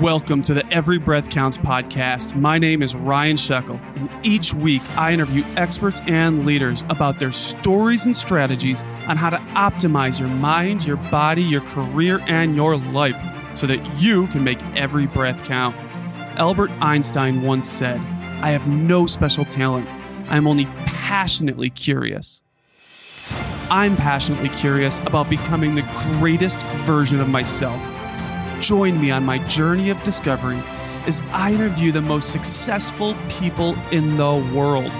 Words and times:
Welcome 0.00 0.42
to 0.42 0.54
the 0.54 0.64
Every 0.72 0.98
Breath 0.98 1.28
Counts 1.28 1.58
podcast. 1.58 2.36
My 2.36 2.56
name 2.56 2.82
is 2.82 2.94
Ryan 2.94 3.36
Shekell, 3.36 3.80
and 3.96 4.08
each 4.24 4.54
week 4.54 4.80
I 4.96 5.12
interview 5.12 5.42
experts 5.56 6.00
and 6.06 6.46
leaders 6.46 6.84
about 6.88 7.18
their 7.18 7.32
stories 7.32 8.06
and 8.06 8.16
strategies 8.16 8.84
on 9.08 9.16
how 9.16 9.30
to 9.30 9.38
optimize 9.56 10.20
your 10.20 10.28
mind, 10.28 10.86
your 10.86 10.98
body, 10.98 11.42
your 11.42 11.62
career, 11.62 12.20
and 12.28 12.54
your 12.54 12.76
life 12.76 13.20
so 13.56 13.66
that 13.66 13.84
you 14.00 14.28
can 14.28 14.44
make 14.44 14.62
every 14.76 15.08
breath 15.08 15.44
count. 15.44 15.74
Albert 16.38 16.70
Einstein 16.80 17.42
once 17.42 17.68
said, 17.68 17.98
I 18.40 18.50
have 18.50 18.68
no 18.68 19.06
special 19.06 19.46
talent, 19.46 19.88
I 20.30 20.36
am 20.36 20.46
only 20.46 20.66
passionately 20.86 21.70
curious. 21.70 22.40
I'm 23.68 23.96
passionately 23.96 24.50
curious 24.50 25.00
about 25.00 25.28
becoming 25.28 25.74
the 25.74 25.82
greatest 26.20 26.62
version 26.86 27.18
of 27.18 27.28
myself. 27.28 27.97
Join 28.60 29.00
me 29.00 29.12
on 29.12 29.24
my 29.24 29.38
journey 29.46 29.90
of 29.90 30.02
discovery 30.02 30.60
as 31.06 31.20
I 31.32 31.52
interview 31.52 31.92
the 31.92 32.02
most 32.02 32.32
successful 32.32 33.14
people 33.28 33.76
in 33.92 34.16
the 34.16 34.34
world, 34.52 34.90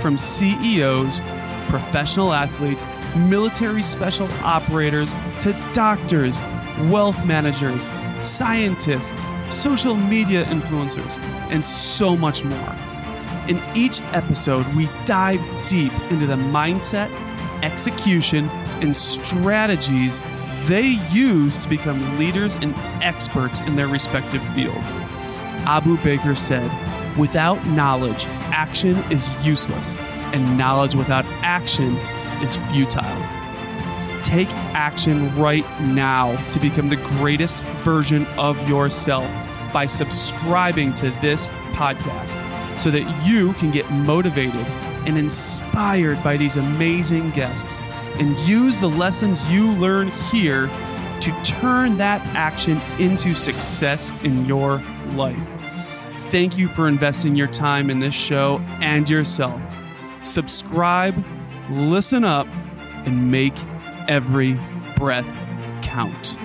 from 0.00 0.18
CEOs, 0.18 1.20
professional 1.68 2.34
athletes, 2.34 2.84
military 3.16 3.82
special 3.82 4.28
operators, 4.44 5.12
to 5.40 5.52
doctors, 5.72 6.40
wealth 6.90 7.24
managers, 7.24 7.88
scientists, 8.22 9.26
social 9.48 9.94
media 9.94 10.44
influencers, 10.44 11.18
and 11.50 11.64
so 11.64 12.16
much 12.16 12.44
more. 12.44 12.76
In 13.48 13.62
each 13.74 14.02
episode, 14.12 14.66
we 14.74 14.90
dive 15.06 15.40
deep 15.66 15.92
into 16.10 16.26
the 16.26 16.36
mindset, 16.36 17.10
execution, 17.62 18.48
and 18.82 18.94
strategies 18.94 20.20
they 20.66 20.98
use 21.10 21.56
to 21.58 21.68
become 21.68 22.18
leaders 22.18 22.56
and 22.56 22.74
experts 23.02 23.60
in 23.62 23.76
their 23.76 23.88
respective 23.88 24.42
fields. 24.54 24.96
Abu 25.66 25.96
Bakr 25.98 26.36
said, 26.36 26.70
Without 27.16 27.64
knowledge, 27.68 28.26
action 28.52 28.96
is 29.10 29.28
useless, 29.46 29.96
and 30.34 30.58
knowledge 30.58 30.94
without 30.94 31.24
action 31.42 31.96
is 32.42 32.56
futile. 32.72 33.02
Take 34.22 34.50
action 34.74 35.34
right 35.36 35.64
now 35.80 36.36
to 36.50 36.60
become 36.60 36.88
the 36.88 36.96
greatest 37.18 37.60
version 37.84 38.26
of 38.36 38.68
yourself 38.68 39.30
by 39.72 39.86
subscribing 39.86 40.92
to 40.94 41.10
this 41.22 41.48
podcast 41.72 42.55
so 42.76 42.90
that 42.90 43.26
you 43.26 43.52
can 43.54 43.70
get 43.70 43.90
motivated 43.90 44.66
and 45.06 45.16
inspired 45.16 46.22
by 46.22 46.36
these 46.36 46.56
amazing 46.56 47.30
guests 47.30 47.80
and 48.18 48.36
use 48.40 48.80
the 48.80 48.88
lessons 48.88 49.50
you 49.52 49.72
learn 49.74 50.08
here 50.30 50.68
to 51.20 51.42
turn 51.42 51.96
that 51.96 52.20
action 52.36 52.80
into 52.98 53.34
success 53.34 54.12
in 54.22 54.44
your 54.46 54.82
life. 55.14 55.54
Thank 56.30 56.58
you 56.58 56.68
for 56.68 56.88
investing 56.88 57.36
your 57.36 57.46
time 57.46 57.88
in 57.90 57.98
this 57.98 58.14
show 58.14 58.58
and 58.80 59.08
yourself. 59.08 59.62
Subscribe, 60.22 61.24
listen 61.70 62.24
up, 62.24 62.48
and 63.06 63.30
make 63.30 63.54
every 64.08 64.58
breath 64.96 65.48
count. 65.82 66.36